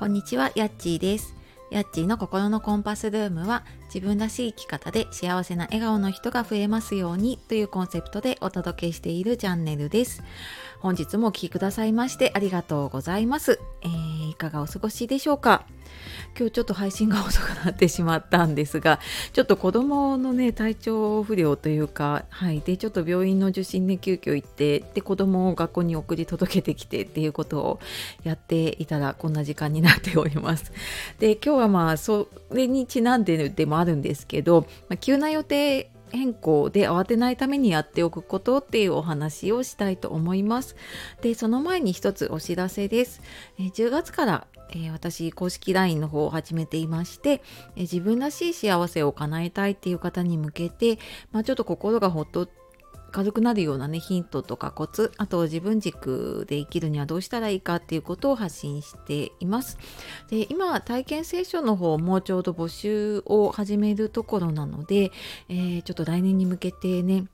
[0.00, 1.34] こんにちは、やっちーです。
[1.70, 3.64] やっちーの心のコンパスルームは
[3.94, 10.22] 自分らしい生き方で幸せな笑顔の人が増えますようにというコンセプトでお届けしているチャンネルです。
[10.78, 13.60] 本日もお聴きくださいましてありがとうございます。
[13.82, 15.66] えーいかがお過ごしでしょうか？
[16.38, 19.00] 今日ちょっと配信が遅くなってしまったんですが
[19.32, 27.80] ちょっと子供のね体調不良というかはいでちょっと病院の受診で急遽行ってで子供を学校に送り届けてきてっていうことを
[28.22, 30.72] やっていたらこんな時間になっております
[31.18, 40.76] で今日はまあそれにちなんででもあるんですけど、まあ、急な予定変更で慌てないためにやっておくことっていうお話をしたいと思います。
[41.22, 43.22] で、その前に一つお知らせです。
[43.58, 47.42] え10月から、え私公式 LINE の方を始めていまして、
[47.76, 50.98] え自分らしい幸せを叶えたいっていう方に向けて、
[51.32, 52.48] まあ、ちょっと心がほっと
[53.10, 59.78] 軽くなるようなねヒントとかコツあと自分軸で生きるにはどうしたらいいかっていうことを発信しています。
[60.28, 65.10] で今体験聖書の方もちょうど募集を始めるところなので、
[65.48, 67.24] えーちょっと来年に向けてね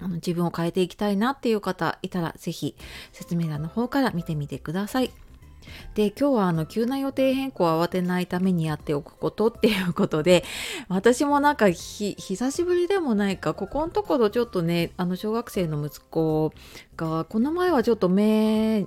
[0.00, 2.76] あの自分を変えていきたいなっていう方いたらぜひ
[3.12, 5.10] 説明欄の方から見てみてください。
[5.94, 10.44] で今日はあの急な予定変更を慌てないためにやっておくことっていうことで
[10.88, 16.52] 私もなんかひ久しぶりでもないかここのところちょっとねあの小学生の息子
[16.96, 18.86] がこの前はちょっと目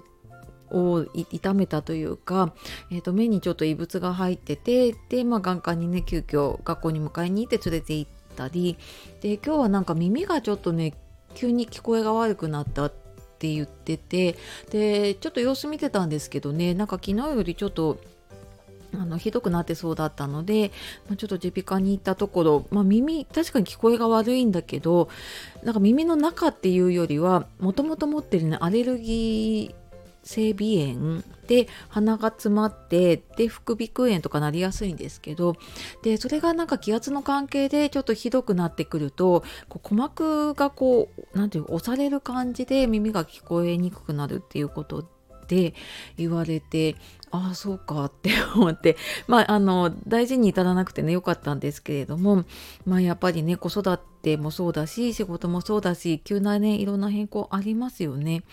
[0.69, 2.53] を痛めたというか、
[2.91, 8.77] えー、と目にちょっと異物が入っててで、まあ、眼科にね急遽学校に迎えに行って連れて行ったり
[9.21, 10.93] で今日はなんか耳がちょっとね
[11.35, 13.06] 急に聞こえが悪くなったって
[13.37, 14.35] って言ってて
[14.71, 17.99] でちょっと様子見てたんですけどねなんか昨日よりちょっと
[18.93, 20.71] あのひどくなってそうだったので、
[21.07, 25.09] まあ、ちょっと耳鼻科に行ったところ、まあ、耳確かに聞こえが悪いんだけど
[25.63, 29.86] なんか耳の中っていうよりはもともと持ってるねアレルギー
[30.27, 35.55] 性鼻炎で鼻が詰まってで副鼻腔炎とかなりやすいんですけど
[36.03, 45.09] でそれがなんか気圧の関係でちょっとひどくなってくるとこう鼓膜がこうなんていう押される感じで耳が聞こえにくくなるっていうこと
[45.47, 45.73] で
[46.17, 46.95] 言われて
[47.31, 48.95] ああそうかって思って
[49.27, 52.45] まああの大事に至らなくてねよかったんですけれども
[52.85, 58.43] まあやっぱりね子育てもそうだし仕事もそうだし急なねいろんな変更ありますよね。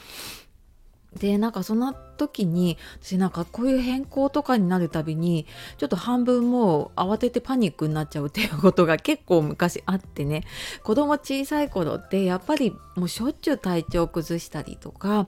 [1.19, 5.47] でなんかその時に私なんかこういう変更とかになるたびに
[5.79, 10.45] ちょっと半分もう慌ててパニックになっちゃうっていうことが結構昔あってね。
[10.83, 15.27] 子供小さい頃ってやっぱりもうしょっちゅう体調崩したりとか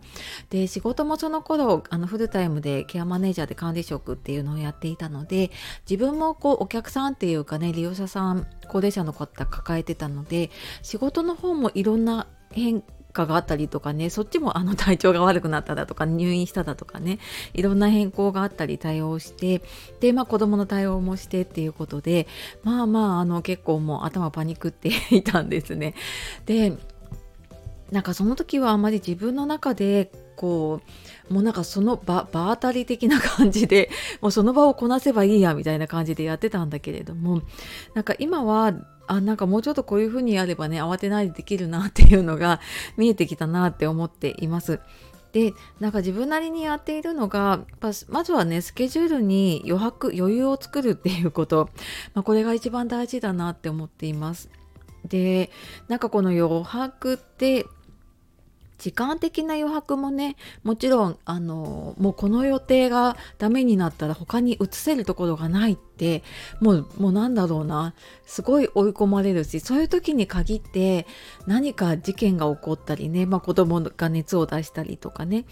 [0.51, 5.51] で仕事もその頃あのフルタイムでケアマネージャーで管理職っていうのをやっていたので
[5.89, 10.51] 自分もこうお客さんっていうかね利用者さん高齢者の方抱えてたので
[10.83, 12.83] 仕事の方もいろんな変
[13.17, 17.19] 化があったりとかねそっちもあの体調が悪くなっただとか入院しただとかね
[17.55, 19.63] いろんな変更があったり対応して
[20.01, 22.27] でまあ子供の対応もしてっていうことで
[22.63, 25.95] まあまああの結構もう頭パニクっていたんですね。
[26.45, 26.77] で
[27.91, 30.81] なんかその時はあまり自分の中でこ
[31.31, 33.91] うもうなんかその場場当たり的な感じで
[34.21, 37.43] もうその場をこなせばいいやみたいな感じでやってたんだけれども
[37.95, 38.75] なんか今は
[39.07, 42.61] あなんかもうちょっとこういうふうにやればね慌てないでできるなっていうのが
[42.97, 44.81] 見えてきたなって思っています。
[45.33, 47.61] でなんか自分なりにやっているのが
[48.09, 51.69] まずはねスケジュールに余白余裕を作るっていうこと、
[52.15, 54.49] まあ、これが一番大事だなって思っています。
[55.05, 55.51] で
[55.89, 57.67] なんかこの余白って
[58.79, 66.23] 時間的な余白もねもちろんあのもうこの予定がダメになったら他に移せるところがないって
[66.61, 67.95] もうもうなんだろうな。
[68.27, 71.07] すごい追い込まれるしそういう時に限って
[71.47, 75.45] 何か事件が起こったりね、まあ、子供が熱を出したりとかね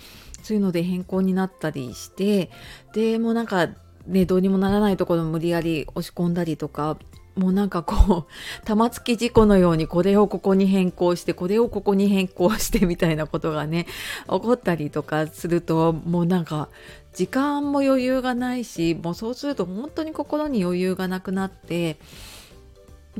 [0.42, 2.50] そういうので変更になったりして
[2.92, 3.68] でもうなんか
[4.06, 6.98] ねどうにもならないところ無理やり押し込んだりとか
[7.36, 13.86] もうなんかこう玉突き事故のようにこれをここに変更してこれをここに変更してみたいなことがね
[14.28, 16.68] 起こったりとかするともうなんか
[17.12, 21.96] 時間も余裕がないしもうそうすると本当に心に余裕がなくなって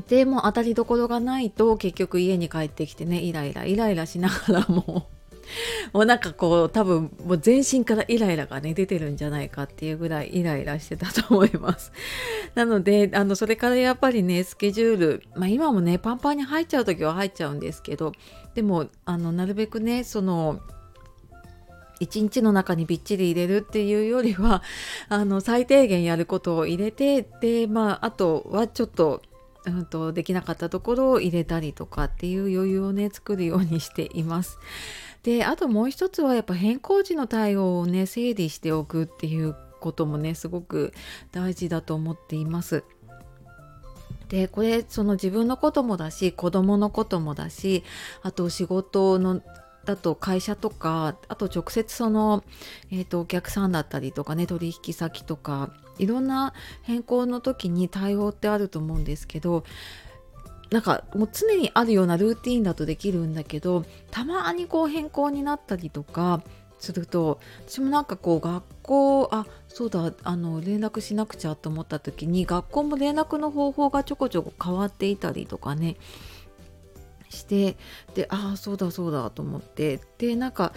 [0.07, 5.07] でもう当たりどころがないと結局家に帰ってきてねイライライライラしながらも
[5.93, 11.91] もうなんかこう多分もう全身からイライラがね出てるんじゃないかっていうぐらいイライラしてたと思います。
[12.55, 18.13] なのであのそれからやっぱりねスケジュール、まあ、今もねパンパンに入っちゃう時は入っちゃうんですけど
[18.53, 20.59] でもあのなるべくねその
[21.99, 24.61] 一日の中にびっちり入れるっていうよりは
[25.09, 29.21] あの最低限やることを入れてでまああとはちょっと
[29.65, 34.59] うんとできなかったところを入れたりとかっていう余裕をね作るようにしています。
[35.25, 40.93] であともう一つはやっぱ変更時の対応をね整理しておくっていうこともねすごく
[41.31, 42.83] 大事だと思っています。
[44.29, 47.83] でこれその自分のこともだし子供のこともだし
[48.21, 49.41] あと仕事の
[49.85, 52.43] だと会社とかあと直接その、
[52.91, 59.63] えーと、お客さんだったりとかね取引先とかいろんな変更の時に対応ってあると思うんですけど
[60.71, 66.41] なんかもう常にあるようなルーティンだとできるんだけどたまにこう変更になったりとか
[66.79, 75.97] すると私もなんかこう学校あそうだあの連絡しなくちゃと思った時に学校も連絡の方法がちょこちょこ変わっていたりとかね
[77.29, 77.77] して
[78.13, 80.73] でああそうだそうだと思ってでなんか、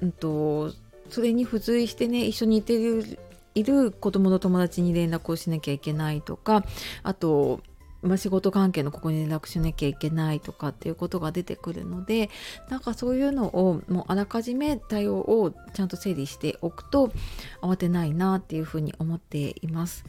[0.00, 0.72] うんと、
[1.10, 2.74] それに付随してね一緒にいて
[3.54, 6.64] いる子供の友達に連絡をしなきゃいけないとか
[7.02, 7.60] あと
[8.02, 12.30] まあ、仕事関係のここに連絡しなきゃいけないとかっていうことが出てくるので
[12.68, 17.12] なんかそういうのをもうあらかじめ対応をちゃんと整理しておくと
[17.62, 20.04] 慌てないなっていうふうに思っています。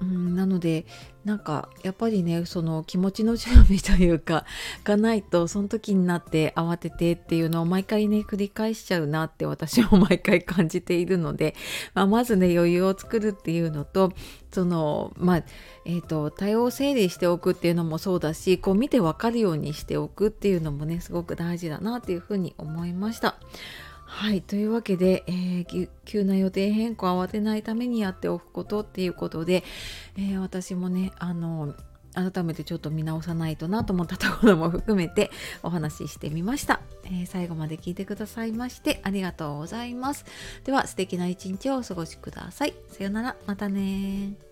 [0.00, 0.84] うん、なので
[1.24, 4.44] なんかやっぱりねその気持ちの準備というか
[4.84, 11.54] がないとその時になって慌ててっていうのを毎回ね繰り返しちゃうなって私も毎回感じているので、
[11.94, 14.12] まあ、まずね余裕を作るっていうのと
[14.52, 15.44] そのまあ
[15.88, 23.36] えーと、対応整理しておくっていうのもそうだしこう見て分かるようにしておくっていうのもねすごく大事だなっていうふうに思いました。
[24.08, 29.64] はいというわけで、えー、急な予定変更を慌てないためにやっておくことっていうことで、
[30.16, 31.74] えー、私もねあの
[32.14, 35.30] 改めてちょっと見直さないとなと思ったところも含めて
[35.62, 40.24] お話ししてみました、えー、最後まで聞いてくださいましてありがとうございます。
[40.64, 42.74] では素敵な一日をお過ごしください。
[42.88, 43.36] さようなら。
[43.46, 44.45] またね